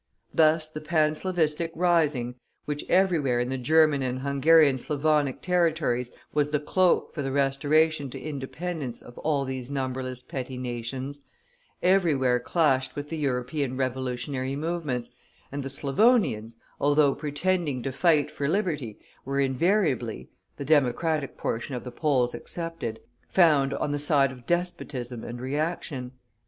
[0.33, 2.33] Thus, the Panslavistic rising,
[2.65, 8.09] which everywhere in the German and Hungarian Slavonic territories was the cloak for the restoration
[8.09, 11.21] to independence of all these numberless petty nations,
[11.83, 15.11] everywhere clashed with the European revolutionary movements,
[15.51, 21.83] and the Slavonians, although pretending to fight for liberty, were invariably (the Democratic portion of
[21.83, 26.13] the Poles excepted) found on the side of despotism and reaction.